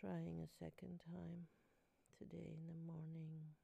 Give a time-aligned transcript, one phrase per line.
[0.00, 1.48] trying a second time
[2.18, 3.56] today in the morning,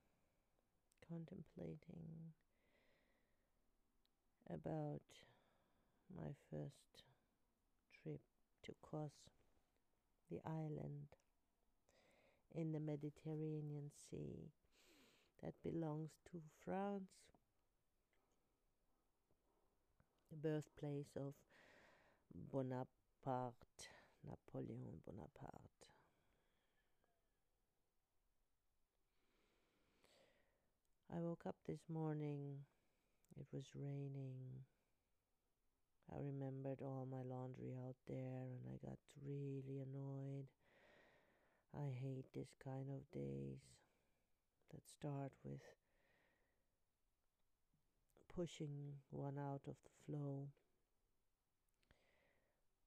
[1.09, 2.35] contemplating
[4.51, 5.01] about
[6.17, 7.05] my first
[8.03, 8.21] trip
[8.65, 9.31] to Corse,
[10.29, 11.07] the island
[12.53, 14.51] in the Mediterranean Sea
[15.41, 17.11] that belongs to France,
[20.33, 21.35] the birthplace of
[22.51, 23.55] Bonaparte,
[24.27, 25.64] Napoleon Bonaparte.
[31.15, 32.57] I woke up this morning,
[33.39, 34.35] it was raining.
[36.13, 40.49] I remembered all my laundry out there and I got really annoyed.
[41.73, 43.61] I hate this kind of days
[44.73, 45.61] that start with
[48.35, 50.49] pushing one out of the flow.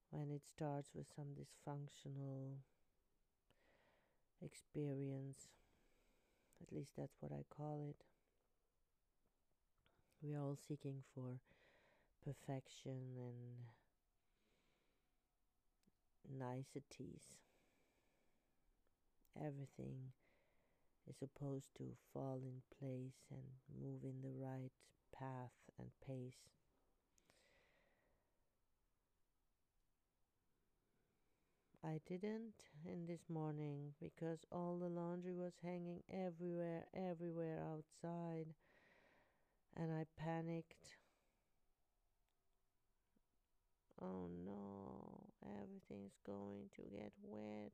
[0.09, 2.58] When it starts with some dysfunctional
[4.44, 5.47] experience,
[6.62, 8.06] at least that's what I call it.
[10.21, 11.39] We are all seeking for
[12.25, 13.67] perfection and
[16.39, 17.21] niceties.
[19.39, 20.11] Everything
[21.07, 24.71] is supposed to fall in place and move in the right
[25.13, 26.49] path and pace.
[31.83, 38.47] I didn't in this morning because all the laundry was hanging everywhere, everywhere outside,
[39.78, 40.97] and I panicked.
[44.02, 47.72] Oh no, everything's going to get wet.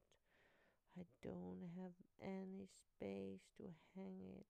[0.97, 3.63] I don't have any space to
[3.95, 4.45] hang it.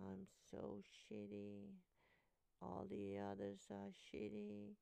[0.00, 1.72] I'm so shitty.
[2.62, 4.74] All the others are shitty.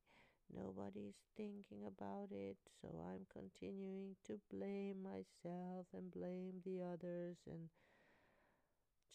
[0.55, 7.37] Nobody's thinking about it, so I'm continuing to blame myself and blame the others.
[7.49, 7.69] And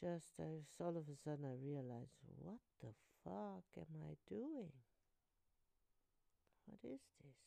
[0.01, 4.73] just as all of a sudden I realize, what the fuck am I doing?
[6.67, 7.41] What is this?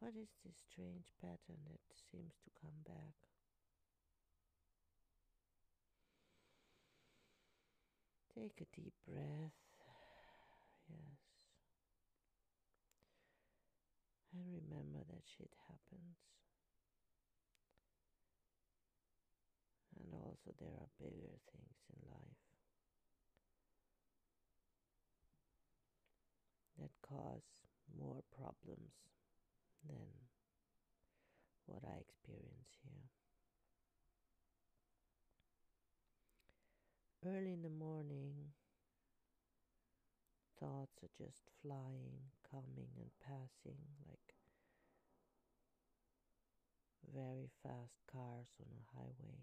[0.00, 3.14] What is this strange pattern that seems to come back?
[8.34, 9.52] Take a deep breath.
[10.88, 11.20] Yes.
[14.32, 16.16] And remember that shit happens.
[19.98, 22.42] And also, there are bigger things in life
[26.78, 27.42] that cause
[27.98, 28.94] more problems
[29.88, 30.06] than
[31.66, 33.10] what I experience here.
[37.26, 38.54] Early in the morning,
[40.60, 44.30] thoughts are just flying, coming, and passing like
[47.12, 49.42] very fast cars on a highway.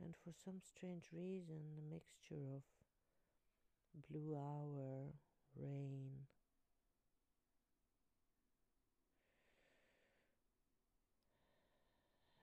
[0.00, 2.62] And for some strange reason, a mixture of
[4.08, 5.12] blue hour,
[5.56, 6.10] rain,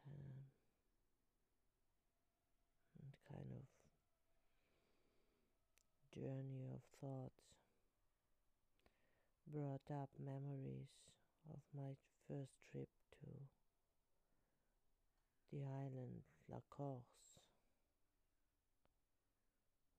[0.05, 0.35] um,
[2.99, 3.65] and kind of
[6.13, 7.45] journey of thoughts
[9.51, 10.91] brought up memories
[11.49, 11.95] of my
[12.27, 13.27] first trip to
[15.51, 17.14] the island La Corse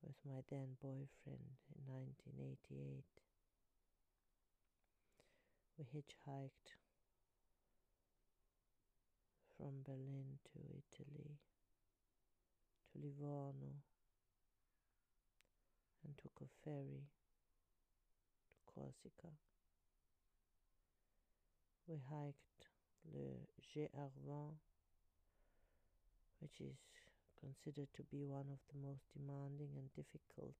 [0.06, 3.02] with my then boyfriend in 1988.
[5.76, 6.78] We hitchhiked
[9.56, 11.38] from Berlin to Italy
[12.92, 13.82] to Livorno
[16.04, 17.10] and took a ferry
[18.54, 19.34] to Corsica.
[21.88, 22.70] We hiked
[23.12, 23.42] Le
[23.74, 24.54] GR20,
[26.40, 26.78] which is
[27.46, 30.58] considered to be one of the most demanding and difficult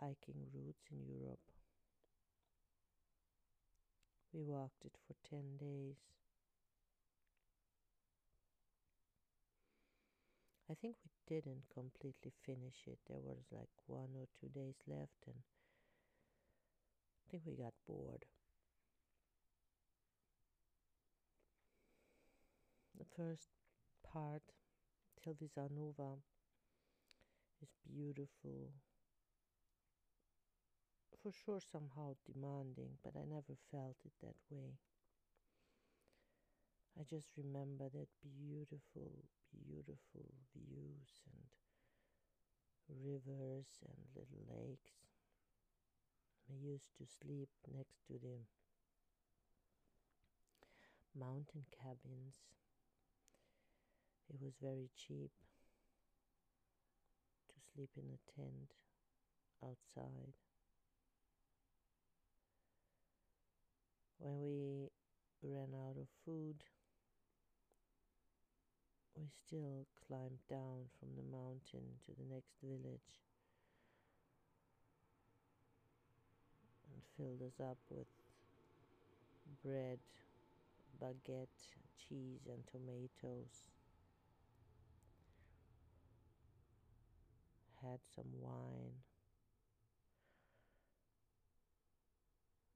[0.00, 1.38] hiking routes in Europe.
[4.32, 5.96] We walked it for 10 days.
[10.68, 12.98] I think we didn't completely finish it.
[13.08, 15.36] There was like one or two days left, and
[17.22, 18.24] I think we got bored.
[22.98, 23.48] The first
[24.02, 24.42] part
[25.28, 26.22] till Vizzavona
[27.62, 28.72] is beautiful.
[31.22, 34.78] For sure, somehow demanding, but I never felt it that way.
[37.00, 44.90] I just remember that beautiful, beautiful views and rivers and little lakes.
[46.50, 48.44] I used to sleep next to the
[51.14, 52.36] mountain cabins.
[54.28, 55.30] It was very cheap
[57.48, 58.74] to sleep in a tent
[59.64, 60.34] outside.
[64.18, 64.90] When we
[65.42, 66.56] ran out of food,
[69.16, 73.22] we still climbed down from the mountain to the next village
[76.92, 78.06] and filled us up with
[79.64, 79.98] bread,
[81.00, 81.48] baguette,
[81.96, 83.77] cheese, and tomatoes.
[87.88, 89.00] Had some wine.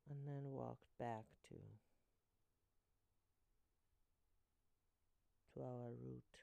[0.09, 1.55] And then walked back to
[5.55, 6.38] to our route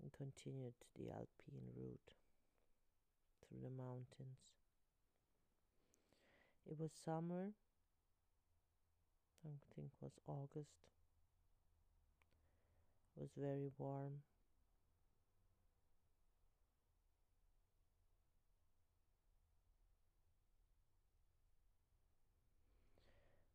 [0.00, 2.14] and continued the Alpine route
[3.42, 4.40] through the mountains.
[6.70, 7.52] It was summer,
[9.44, 10.70] I think it was August.
[13.16, 14.22] It was very warm.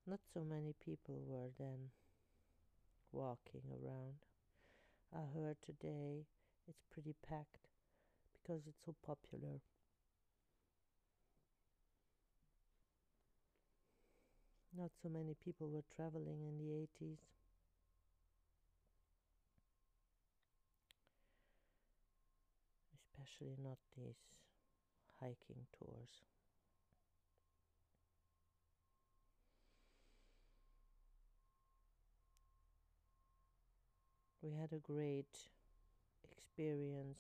[0.09, 1.91] Not so many people were then
[3.11, 4.17] walking around.
[5.13, 6.25] I heard today
[6.67, 7.67] it's pretty packed
[8.33, 9.61] because it's so popular.
[14.75, 17.19] Not so many people were traveling in the 80s.
[22.97, 24.17] Especially not these
[25.19, 26.23] hiking tours.
[34.41, 35.37] We had a great
[36.31, 37.19] experience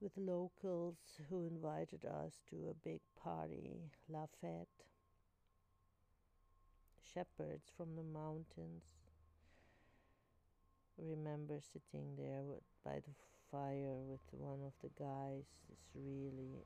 [0.00, 0.96] with locals
[1.30, 4.66] who invited us to a big party, La Fête.
[7.14, 8.82] Shepherds from the mountains.
[10.98, 13.14] Remember sitting there with, by the
[13.52, 16.64] fire with one of the guys, this really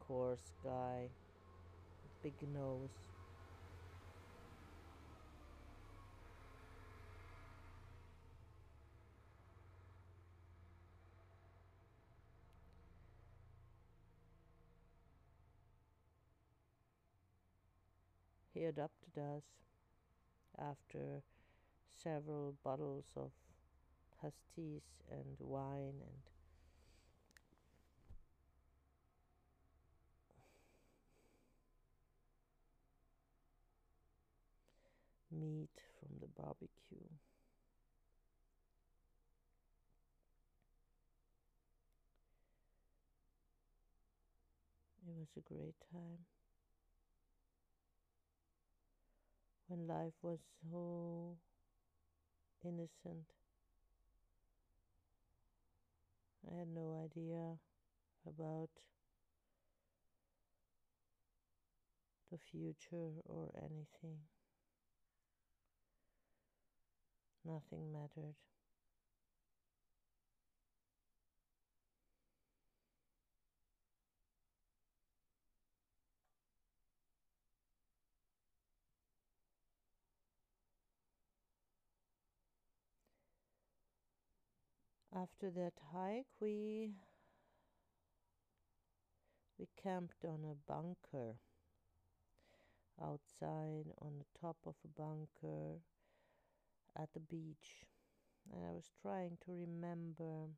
[0.00, 1.08] coarse guy,
[2.22, 3.07] big nose.
[18.58, 19.44] He adopted us
[20.58, 21.22] after
[22.02, 23.30] several bottles of
[24.20, 26.02] pastis and wine
[35.30, 35.70] and meat
[36.00, 37.06] from the barbecue.
[45.06, 46.37] It was a great time.
[49.68, 50.38] When life was
[50.70, 51.36] so
[52.64, 53.26] innocent.
[56.50, 57.58] I had no idea
[58.26, 58.70] about
[62.32, 64.18] the future or anything.
[67.44, 68.47] Nothing mattered.
[85.20, 86.92] After that hike, we
[89.58, 91.34] we camped on a bunker
[93.02, 95.80] outside on the top of a bunker
[96.96, 97.84] at the beach.
[98.52, 100.50] And I was trying to remember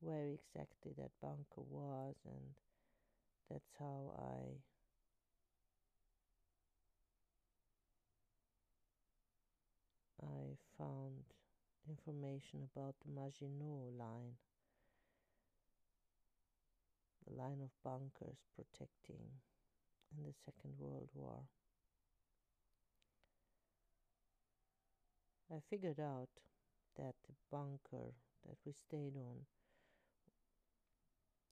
[0.00, 2.54] where exactly that bunker was, and
[3.50, 4.62] that's how I
[10.24, 11.27] I found
[11.88, 14.36] information about the Maginot Line,
[17.26, 19.24] the line of bunkers protecting
[20.16, 21.40] in the Second World War.
[25.50, 26.28] I figured out
[26.96, 28.12] that the bunker
[28.46, 29.46] that we stayed on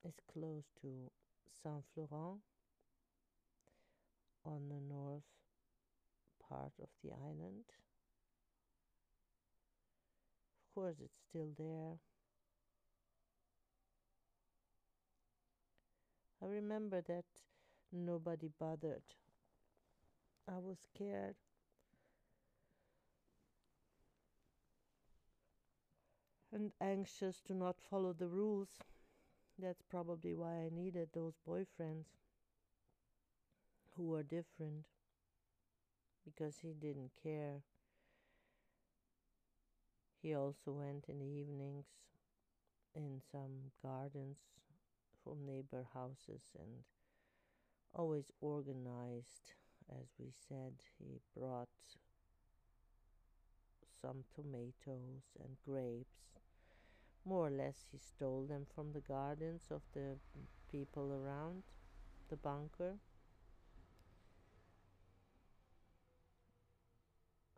[0.06, 1.10] is close to
[1.62, 2.40] Saint Florent
[4.44, 5.22] on the north
[6.48, 7.64] part of the island
[10.76, 11.98] course, it's still there.
[16.40, 17.26] I remember that
[17.92, 19.02] nobody bothered.
[20.48, 21.36] I was scared.
[26.50, 28.80] And anxious to not follow the rules
[29.58, 32.06] That's probably why I needed those boyfriends
[33.96, 34.86] who were different
[36.24, 37.62] because he didn't care.
[40.26, 41.86] He also went in the evenings
[42.96, 44.38] in some gardens
[45.22, 46.82] from neighbor houses and
[47.94, 49.52] always organized,
[49.88, 50.72] as we said.
[50.98, 51.68] He brought
[54.02, 56.40] some tomatoes and grapes.
[57.24, 60.16] More or less, he stole them from the gardens of the
[60.68, 61.62] people around
[62.30, 62.94] the bunker.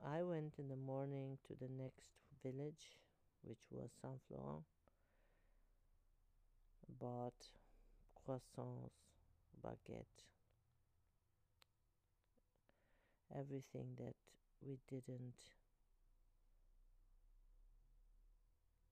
[0.07, 2.99] I went in the morning to the next village,
[3.43, 4.65] which was Saint Florent,
[7.01, 7.47] bought
[8.27, 9.09] croissants,
[9.63, 10.25] baguette,
[13.37, 14.15] everything that
[14.61, 15.35] we didn't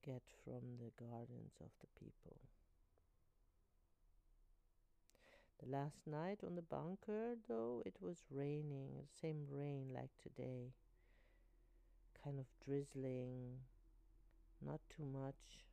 [0.05, 2.37] get from the gardens of the people.
[5.63, 10.71] The last night on the bunker, though, it was raining, the same rain like today,
[12.27, 13.59] kind of drizzling,
[14.65, 15.63] not too much,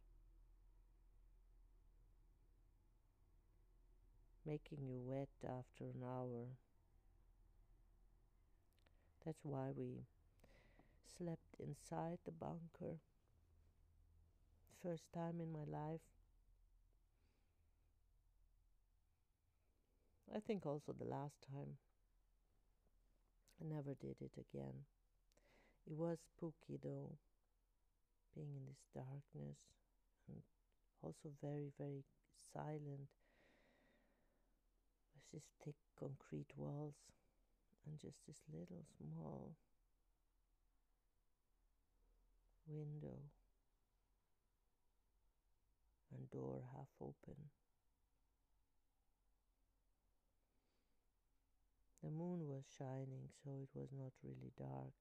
[4.46, 6.46] making you wet after an hour.
[9.24, 10.04] That's why we
[11.18, 12.98] slept inside the bunker
[14.80, 16.02] first time in my life.
[20.32, 21.78] I think also the last time.
[23.60, 24.84] I never did it again.
[25.86, 27.18] It was spooky though,
[28.34, 29.58] being in this darkness
[30.28, 30.42] and
[31.02, 32.04] also very, very
[32.52, 33.08] silent
[35.14, 36.94] with these thick concrete walls
[37.86, 39.52] and just this little small
[42.66, 43.20] window
[46.16, 47.36] and door half open.
[52.02, 54.92] The moon was shining, so it was not really dark.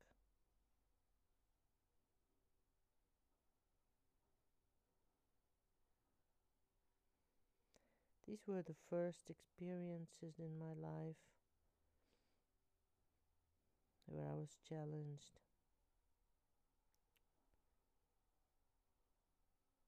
[8.28, 11.16] These were the first experiences in my life
[14.08, 15.40] where I was challenged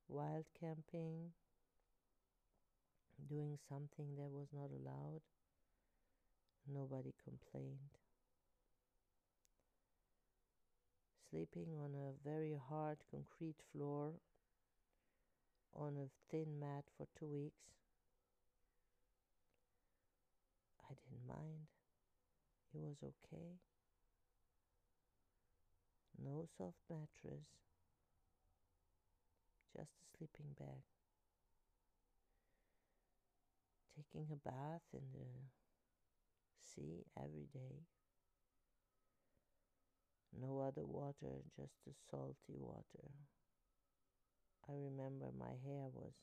[0.07, 1.31] wild camping,
[3.27, 5.21] doing something that was not allowed.
[6.67, 7.99] Nobody complained.
[11.29, 14.13] Sleeping on a very hard concrete floor
[15.75, 17.73] on a thin mat for two weeks.
[20.89, 21.67] I didn't mind.
[22.73, 23.59] It was okay.
[26.17, 27.65] No soft mattress
[29.75, 30.83] just a sleeping bag.
[33.95, 35.27] Taking a bath in the
[36.59, 37.83] sea every day.
[40.37, 43.11] No other water, just the salty water.
[44.67, 46.13] I remember my hair was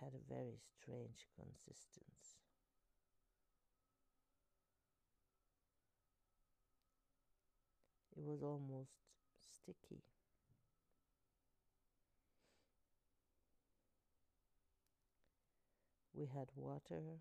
[0.00, 2.45] had a very strange consistence.
[8.26, 8.90] Was almost
[9.54, 10.02] sticky.
[16.12, 17.20] We had water.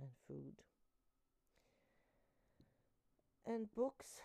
[0.00, 0.54] And food.
[3.46, 4.20] And books,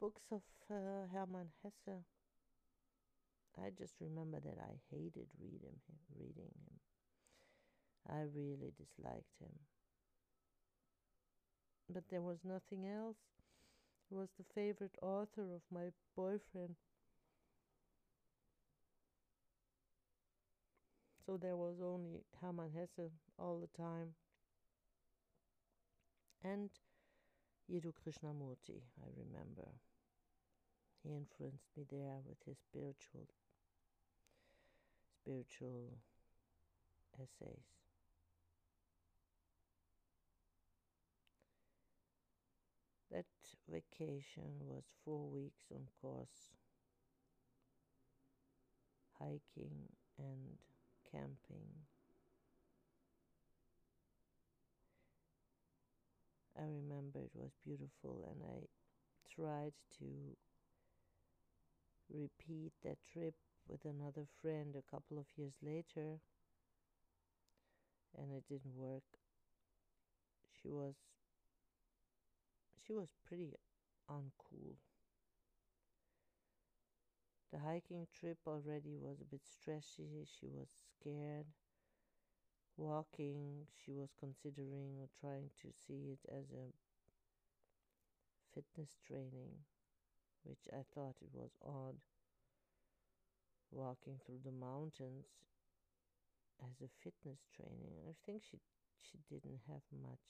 [0.00, 2.04] books of uh, Hermann Hesse.
[3.58, 5.80] I just remember that I hated him,
[6.14, 6.85] reading him.
[8.08, 9.52] I really disliked him.
[11.88, 13.16] But there was nothing else
[14.08, 16.76] He was the favorite author of my boyfriend.
[21.26, 24.14] So there was only Hermann Hesse all the time.
[26.42, 26.70] And
[27.70, 29.68] Jiddu Krishnamurti, I remember.
[31.02, 33.28] He influenced me there with his spiritual
[35.20, 35.98] spiritual
[37.18, 37.85] essays.
[43.16, 43.24] That
[43.66, 46.52] vacation was four weeks on Corse,
[49.18, 50.58] hiking and
[51.10, 51.86] camping.
[56.58, 58.66] I remember it was beautiful, and I
[59.34, 60.36] tried to
[62.12, 63.36] repeat that trip
[63.68, 66.18] with another friend a couple of years later,
[68.18, 69.04] and it didn't work.
[70.62, 70.96] She was
[72.86, 73.52] she was pretty
[74.08, 74.76] uncool.
[77.50, 80.24] The hiking trip already was a bit stressy.
[80.28, 81.46] She was scared.
[82.76, 86.72] Walking, she was considering or trying to see it as a
[88.54, 89.64] fitness training,
[90.44, 91.96] which I thought it was odd.
[93.70, 95.26] Walking through the mountains
[96.62, 98.02] as a fitness training.
[98.08, 98.58] I think she
[99.00, 100.24] she didn't have much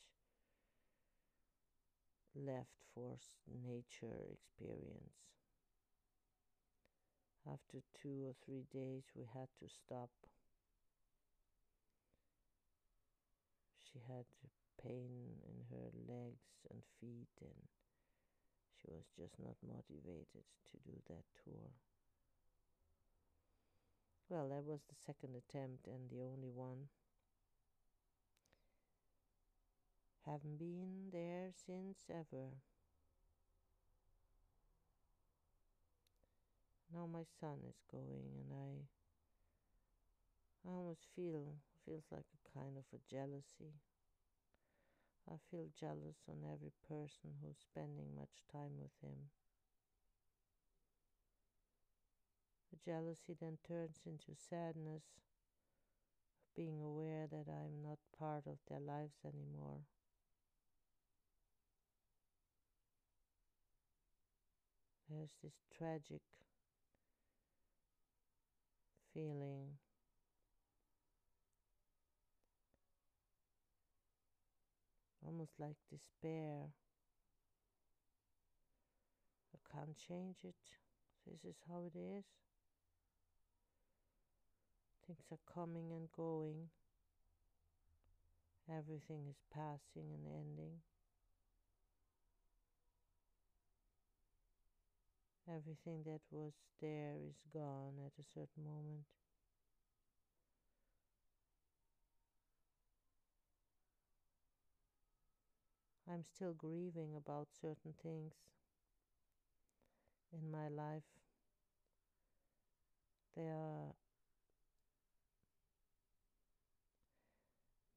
[2.36, 3.16] left for
[3.64, 5.16] nature experience.
[7.46, 10.10] After two or three days, we had to stop.
[13.80, 14.26] She had
[14.82, 17.68] pain in her legs and feet, and
[18.76, 21.70] she was just not motivated to do that tour.
[24.28, 26.88] Well, that was the second attempt and the only one.
[30.26, 32.58] Haven't been there since ever.
[36.92, 38.72] Now my son is going, and I,
[40.68, 41.54] I almost feel
[41.84, 43.78] feels like a kind of a jealousy.
[45.30, 49.30] I feel jealous on every person who's spending much time with him.
[52.72, 55.04] The jealousy then turns into sadness,
[56.56, 59.86] being aware that I'm not part of their lives anymore.
[65.08, 66.20] There's this tragic
[69.14, 69.78] feeling.
[75.24, 76.72] Almost like despair.
[79.54, 80.54] I can't change it.
[81.26, 82.24] This is how it is.
[85.06, 86.68] Things are coming and going.
[88.68, 90.80] Everything is passing and ending.
[95.48, 99.04] Everything that was there is gone at a certain moment.
[106.08, 108.34] I'm still grieving about certain things
[110.32, 111.02] in my life.
[113.36, 113.94] They are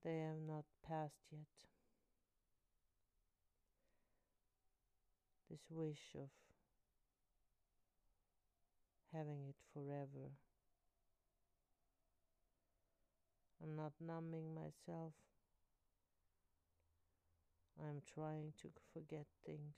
[0.04, 1.46] they have not passed yet.
[5.50, 6.30] This wish of
[9.14, 10.32] having it forever.
[13.62, 15.14] I'm not numbing myself.
[17.80, 19.76] I'm trying to forget things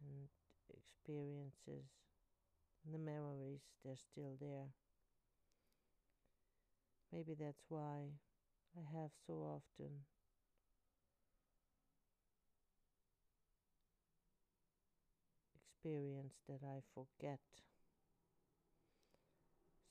[0.00, 0.28] and
[0.68, 1.86] experiences.
[2.90, 4.70] The memories, they're still there.
[7.12, 8.10] Maybe that's why
[8.76, 9.90] I have so often
[15.82, 17.40] experience that I forget.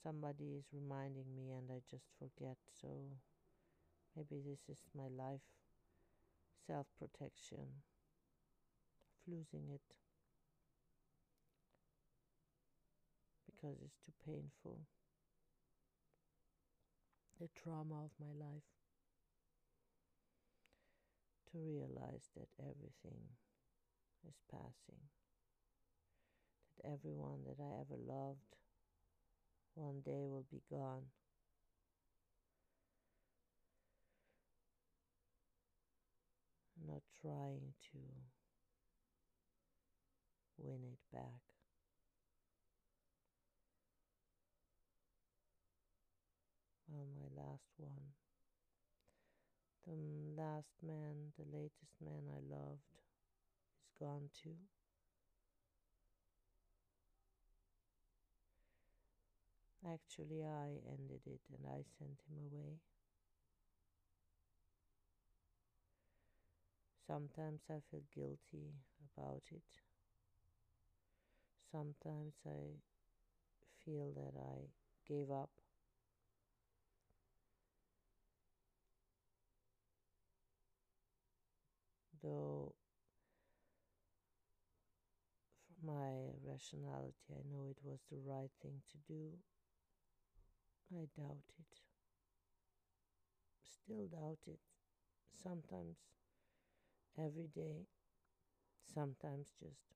[0.01, 2.55] Somebody is reminding me and I just forget.
[2.81, 2.87] So
[4.15, 5.41] maybe this is my life
[6.65, 7.83] self protection
[9.01, 9.81] of losing it
[13.45, 14.79] because it's too painful.
[17.39, 18.63] The trauma of my life
[21.51, 23.19] to realize that everything
[24.27, 25.01] is passing
[26.85, 28.55] everyone that I ever loved
[29.75, 31.03] one day will be gone.
[36.77, 37.99] I'm not trying to
[40.57, 41.41] win it back.
[46.89, 48.11] Well, my last one.
[49.87, 52.81] The last man, the latest man I loved,
[53.81, 54.57] is gone too.
[59.91, 62.79] Actually, I ended it and I sent him away.
[67.05, 68.71] Sometimes I feel guilty
[69.13, 69.81] about it.
[71.71, 72.75] Sometimes I
[73.83, 74.69] feel that I
[75.07, 75.49] gave up.
[82.21, 82.73] Though,
[85.65, 89.31] from my rationality, I know it was the right thing to do.
[90.93, 91.79] I doubt it.
[93.63, 94.59] Still doubt it.
[95.41, 95.95] Sometimes
[97.17, 97.87] every day,
[98.93, 99.87] sometimes just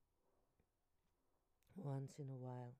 [1.75, 2.75] once in a while.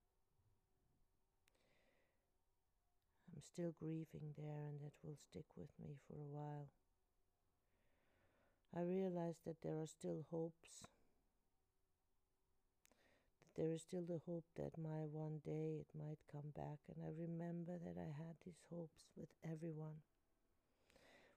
[3.36, 6.69] I'm still grieving there, and that will stick with me for a while.
[8.73, 10.86] I realize that there are still hopes
[13.56, 16.80] there is still the hope that my one day it might come back.
[16.89, 20.04] And I remember that I had these hopes with everyone,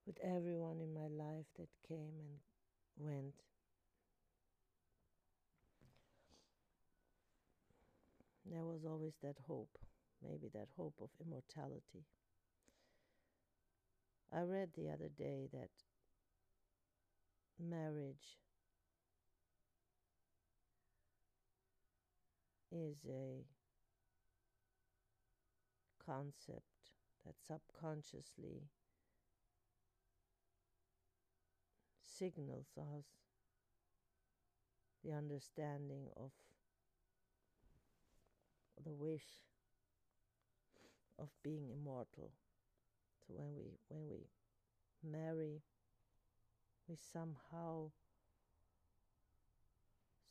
[0.07, 2.39] with everyone in my life that came and
[2.97, 3.35] went.
[8.51, 9.79] There was always that hope,
[10.23, 12.07] maybe that hope of immortality.
[14.33, 15.71] I read the other day that
[17.59, 18.39] marriage
[22.71, 23.45] is a
[26.05, 26.65] concept
[27.25, 28.63] that subconsciously
[32.05, 33.05] signals us
[35.05, 36.31] the understanding of
[38.85, 39.43] the wish
[41.19, 42.31] of being immortal.
[43.27, 44.29] So when we when we
[45.03, 45.63] marry,
[46.89, 47.91] we somehow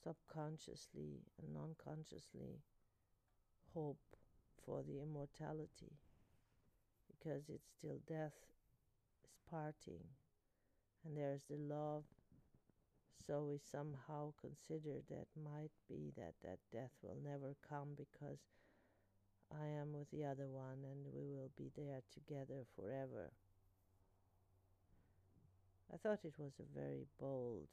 [0.03, 2.61] subconsciously and non-consciously
[3.73, 3.99] hope
[4.65, 5.93] for the immortality
[7.07, 8.35] because it's still death
[9.23, 10.03] is parting
[11.05, 12.03] and there's the love
[13.25, 18.39] so we somehow consider that might be that that death will never come because
[19.51, 23.31] I am with the other one and we will be there together forever.
[25.93, 27.67] I thought it was a very bold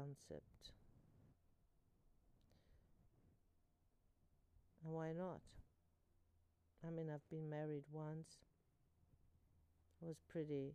[0.00, 0.72] concept.
[4.84, 5.40] And why not?
[6.86, 8.38] I mean, I've been married once
[10.02, 10.72] I was pretty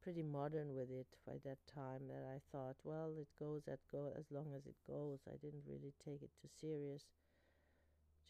[0.00, 4.26] pretty modern with it by that time that I thought, well, it goes go as
[4.30, 5.18] long as it goes.
[5.26, 7.02] I didn't really take it too serious.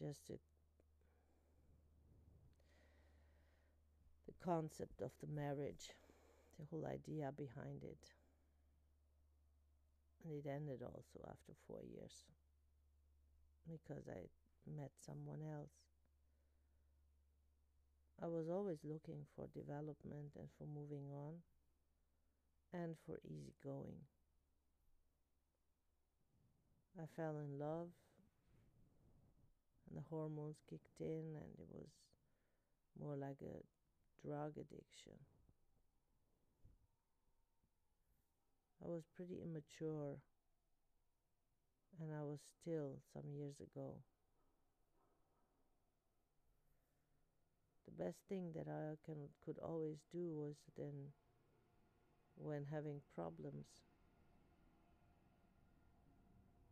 [0.01, 0.39] Just to
[4.25, 5.91] the concept of the marriage,
[6.59, 8.13] the whole idea behind it.
[10.23, 12.25] And it ended also after four years
[13.69, 14.27] because I
[14.75, 15.71] met someone else.
[18.21, 21.35] I was always looking for development and for moving on
[22.73, 24.01] and for easy going.
[26.99, 27.89] I fell in love
[29.87, 31.89] and the hormones kicked in, and it was
[32.99, 35.17] more like a drug addiction.
[38.83, 40.17] I was pretty immature,
[41.99, 43.95] and I was still some years ago.
[47.87, 51.13] the best thing that I can could always do was then
[52.35, 53.65] when having problems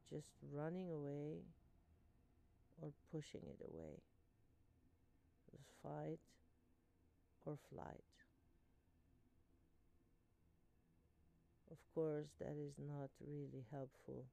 [0.09, 1.41] just running away
[2.81, 4.01] or pushing it away.
[5.47, 6.19] It was fight
[7.45, 8.24] or flight.
[11.75, 14.25] Of course, that is not really helpful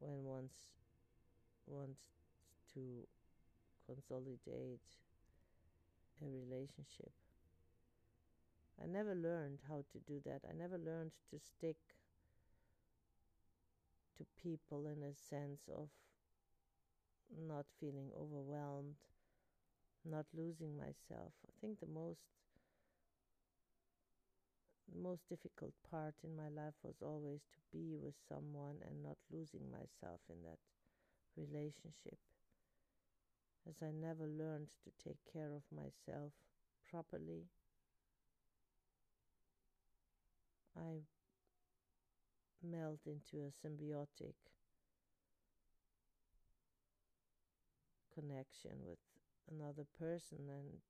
[0.00, 0.48] when one
[1.66, 2.00] wants
[2.74, 2.80] to
[3.86, 4.80] consolidate
[6.22, 7.12] a relationship.
[8.82, 10.42] I never learned how to do that.
[10.48, 11.76] I never learned to stick
[14.16, 15.88] to people in a sense of
[17.48, 18.96] not feeling overwhelmed,
[20.04, 21.32] not losing myself.
[21.46, 22.20] I think the most
[24.92, 29.16] the most difficult part in my life was always to be with someone and not
[29.32, 30.58] losing myself in that
[31.36, 32.18] relationship
[33.68, 36.32] as I never learned to take care of myself
[36.90, 37.48] properly.
[40.76, 41.02] I
[42.62, 44.34] melt into a symbiotic
[48.14, 48.98] connection with
[49.50, 50.80] another person and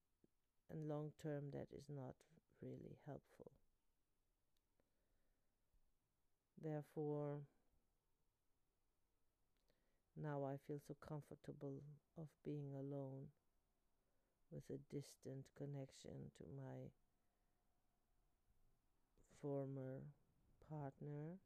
[0.70, 2.14] and long term that is not
[2.62, 3.50] really helpful
[6.64, 7.40] therefore
[10.20, 11.82] now I feel so comfortable
[12.16, 13.28] of being alone
[14.50, 16.88] with a distant connection to my
[19.42, 20.00] former
[20.70, 21.36] partner.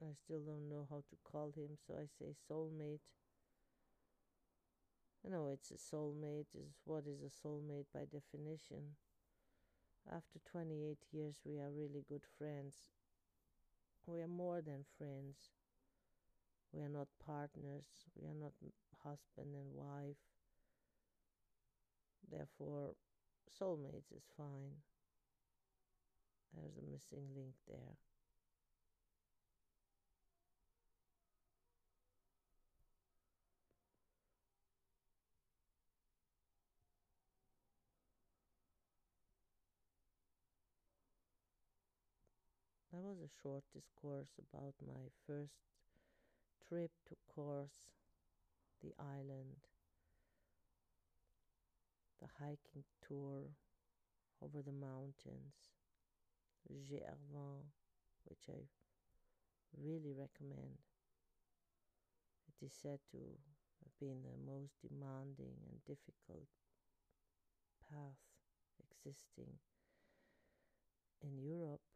[0.00, 3.06] I still don't know how to call him, so I say soulmate.
[5.24, 8.96] I know it's a soulmate, is what is a soulmate by definition.
[10.10, 12.74] After 28 years, we are really good friends.
[14.06, 15.36] We are more than friends.
[16.72, 17.84] We are not partners.
[18.16, 18.52] We are not
[19.02, 20.16] husband and wife.
[22.30, 22.94] Therefore,
[23.60, 24.80] soulmates is fine.
[26.54, 27.96] There's a missing link there.
[43.12, 45.68] Was a short discourse about my first
[46.66, 47.92] trip to Corse,
[48.80, 49.68] the island,
[52.22, 53.52] the hiking tour
[54.40, 55.76] over the mountains,
[56.72, 57.68] GR20,
[58.24, 58.64] which I
[59.76, 60.80] really recommend.
[62.48, 66.48] It is said to have been the most demanding and difficult
[67.92, 68.24] path
[68.80, 69.60] existing
[71.20, 71.91] in Europe.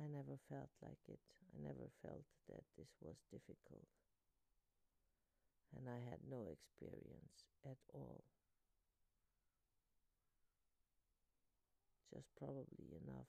[0.00, 1.20] I never felt like it.
[1.54, 3.88] I never felt that this was difficult.
[5.76, 8.24] And I had no experience at all.
[12.12, 13.28] Just probably enough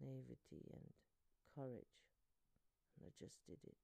[0.00, 0.90] naivety and
[1.54, 1.98] courage.
[2.98, 3.78] And I just did it.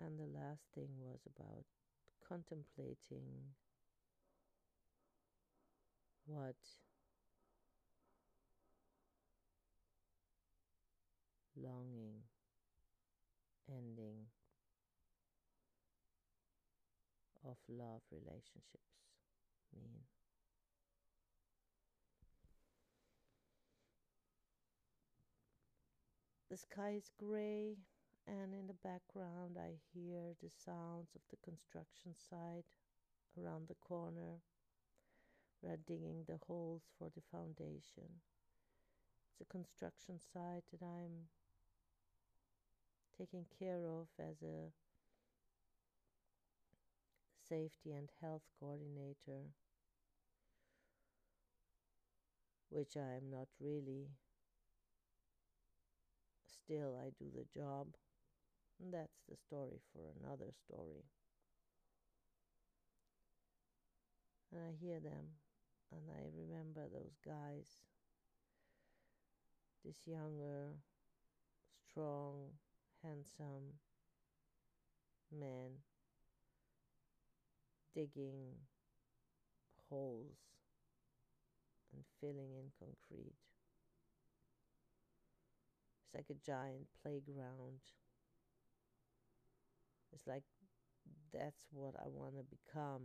[0.00, 1.64] And the last thing was about
[2.26, 3.54] contemplating
[6.26, 6.56] what
[11.56, 12.22] longing,
[13.68, 14.26] ending
[17.44, 19.00] of love relationships
[19.74, 20.00] mean.
[26.50, 27.76] The sky is gray,
[28.26, 32.66] and in the background, I hear the sounds of the construction site
[33.38, 34.40] around the corner.
[35.62, 38.22] We're digging the holes for the foundation.
[39.30, 41.28] It's a construction site that I'm
[43.18, 44.72] taking care of as a
[47.46, 49.50] safety and health coordinator,
[52.70, 54.08] which I am not really
[56.46, 57.88] still I do the job.
[58.82, 61.04] And that's the story for another story.
[64.52, 65.36] And I hear them
[65.92, 67.66] and I remember those guys.
[69.84, 70.74] This younger,
[71.90, 72.50] strong,
[73.02, 73.78] handsome
[75.32, 75.70] man
[77.94, 78.54] digging
[79.88, 80.38] holes
[81.92, 83.34] and filling in concrete.
[86.04, 87.80] It's like a giant playground.
[90.12, 90.42] It's like
[91.32, 93.02] that's what I want to become,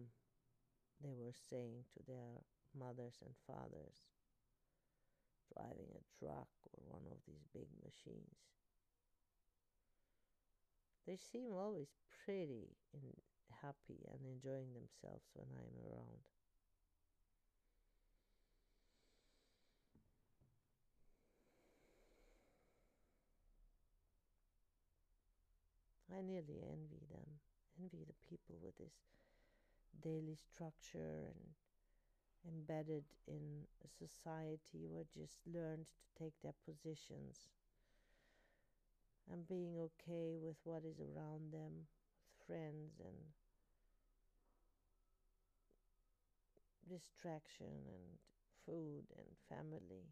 [1.03, 2.41] they were saying to their
[2.77, 4.03] mothers and fathers,
[5.53, 8.37] driving a truck or one of these big machines.
[11.07, 11.93] They seem always
[12.25, 13.13] pretty and
[13.61, 16.25] happy and enjoying themselves when I'm around.
[26.15, 27.27] I nearly envy them,
[27.81, 28.95] envy the people with this
[30.01, 31.53] daily structure and
[32.47, 37.49] embedded in a society who just learned to take their positions
[39.31, 41.89] and being okay with what is around them,
[42.21, 43.17] with friends and
[46.87, 48.05] distraction and
[48.65, 50.05] food and family,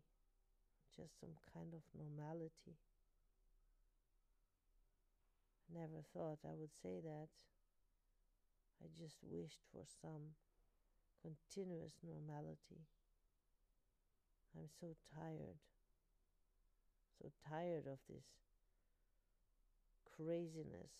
[0.95, 2.77] just some kind of normality.
[5.73, 7.29] Never thought I would say that.
[8.83, 10.35] I just wished for some
[11.23, 12.83] continuous normality.
[14.55, 15.57] I'm so tired,
[17.17, 18.27] so tired of this
[20.15, 20.91] craziness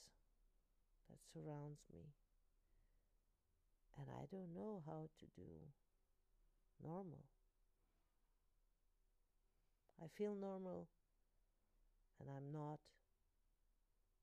[1.09, 2.07] that surrounds me.
[3.99, 5.51] And I don't know how to do
[6.81, 7.25] normal.
[10.01, 10.87] I feel normal,
[12.19, 12.79] and I'm not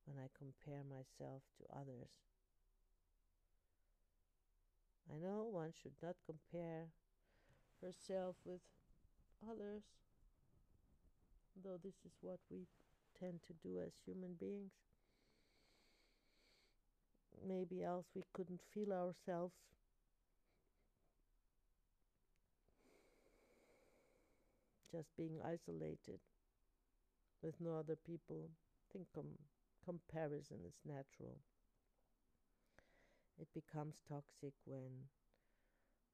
[0.07, 2.30] when I compare myself to others.
[5.13, 6.87] I know one should not compare
[7.83, 8.61] herself with
[9.43, 9.83] others,
[11.65, 12.67] though this is what we
[13.19, 14.73] tend to do as human beings.
[17.47, 19.55] Maybe else we couldn't feel ourselves.
[24.93, 26.21] Just being isolated
[27.43, 28.51] with no other people.
[28.51, 29.39] I think com-
[29.85, 31.39] comparison is natural
[33.41, 35.09] it becomes toxic when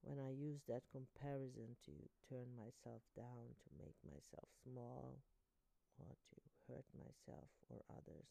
[0.03, 1.93] when I use that comparison to
[2.31, 5.19] turn myself down, to make myself small,
[5.99, 6.37] or to
[6.69, 8.31] hurt myself or others.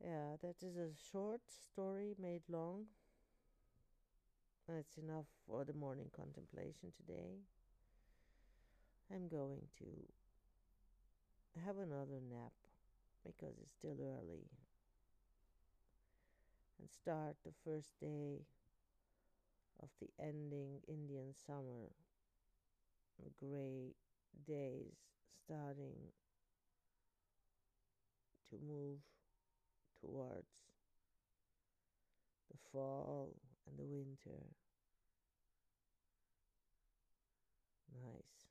[0.00, 2.86] Yeah, that is a short story made long.
[4.66, 7.42] That's enough for the morning contemplation today.
[9.12, 12.52] I'm going to have another nap
[13.24, 14.48] because it's still early
[16.82, 18.42] and start the first day
[19.80, 21.94] of the ending Indian summer.
[23.38, 23.94] Gray
[24.48, 24.96] days
[25.44, 26.10] starting
[28.50, 28.98] to move
[30.00, 30.50] towards
[32.50, 33.30] the fall
[33.68, 34.42] and the winter.
[37.94, 38.41] Nice.